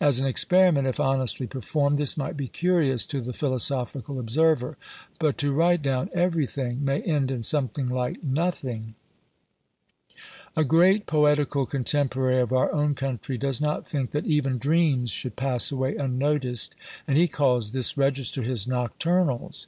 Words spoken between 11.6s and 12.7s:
contemporary of